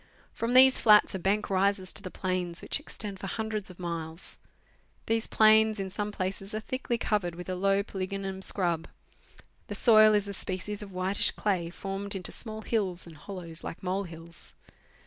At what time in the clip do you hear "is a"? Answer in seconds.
10.15-10.33